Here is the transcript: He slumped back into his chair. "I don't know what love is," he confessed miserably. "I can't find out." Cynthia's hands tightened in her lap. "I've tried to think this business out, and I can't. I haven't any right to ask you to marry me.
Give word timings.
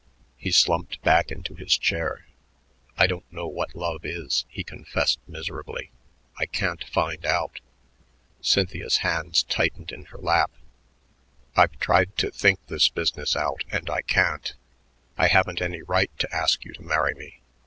He 0.35 0.49
slumped 0.51 0.99
back 1.03 1.29
into 1.31 1.53
his 1.53 1.77
chair. 1.77 2.25
"I 2.97 3.05
don't 3.05 3.31
know 3.31 3.45
what 3.45 3.75
love 3.75 4.03
is," 4.03 4.45
he 4.49 4.63
confessed 4.63 5.19
miserably. 5.27 5.91
"I 6.39 6.47
can't 6.47 6.83
find 6.85 7.23
out." 7.23 7.59
Cynthia's 8.41 8.97
hands 9.05 9.43
tightened 9.43 9.91
in 9.91 10.05
her 10.05 10.17
lap. 10.17 10.49
"I've 11.55 11.77
tried 11.79 12.17
to 12.17 12.31
think 12.31 12.65
this 12.65 12.89
business 12.89 13.35
out, 13.35 13.63
and 13.71 13.91
I 13.91 14.01
can't. 14.01 14.55
I 15.19 15.27
haven't 15.27 15.61
any 15.61 15.83
right 15.83 16.09
to 16.17 16.35
ask 16.35 16.65
you 16.65 16.73
to 16.73 16.81
marry 16.81 17.13
me. 17.13 17.41